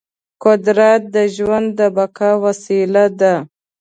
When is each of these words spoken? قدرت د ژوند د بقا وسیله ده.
قدرت 0.43 1.01
د 1.15 1.17
ژوند 1.35 1.67
د 1.79 1.81
بقا 1.97 2.31
وسیله 2.45 3.05
ده. 3.19 3.33